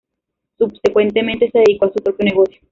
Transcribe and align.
Subsecuentemente 0.57 1.51
se 1.51 1.59
dedicó 1.59 1.85
a 1.85 1.93
su 1.93 1.99
propio 1.99 2.25
negocio. 2.25 2.59